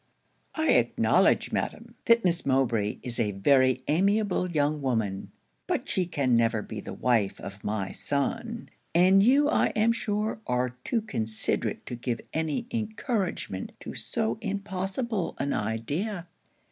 'I 0.55 0.69
acknowledge, 0.71 1.51
madam, 1.51 1.93
that 2.05 2.25
Miss 2.25 2.43
Mowbray 2.43 2.97
is 3.03 3.19
a 3.19 3.33
very 3.33 3.81
amiable 3.87 4.49
young 4.49 4.81
woman; 4.81 5.31
but 5.67 5.87
she 5.87 6.09
never 6.25 6.63
can 6.63 6.67
be 6.67 6.79
the 6.79 6.91
wife 6.91 7.39
of 7.39 7.63
my 7.63 7.91
son; 7.91 8.69
and 8.95 9.21
you 9.21 9.47
I 9.47 9.67
am 9.75 9.91
sure 9.91 10.39
are 10.47 10.69
too 10.83 11.03
considerate 11.03 11.85
to 11.85 11.93
give 11.93 12.19
any 12.33 12.65
encouragement 12.71 13.73
to 13.81 13.93
so 13.93 14.39
impossible 14.41 15.35
an 15.37 15.53
idea.' 15.53 16.25